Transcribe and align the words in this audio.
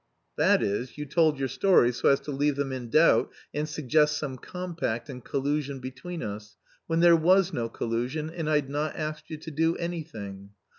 "That 0.35 0.63
is, 0.63 0.97
you 0.97 1.05
told 1.05 1.37
your 1.37 1.47
story 1.47 1.91
so 1.91 2.09
as 2.09 2.19
to 2.21 2.31
leave 2.31 2.55
them 2.55 2.71
in 2.71 2.89
doubt 2.89 3.31
and 3.53 3.69
suggest 3.69 4.17
some 4.17 4.35
compact 4.39 5.09
and 5.09 5.23
collusion 5.23 5.79
between 5.79 6.23
us, 6.23 6.57
when 6.87 7.01
there 7.01 7.15
was 7.15 7.53
no 7.53 7.69
collusion 7.69 8.27
and 8.31 8.49
I'd 8.49 8.67
not 8.67 8.95
asked 8.95 9.29
you 9.29 9.37
to 9.37 9.51
do 9.51 9.75
anything." 9.75 10.49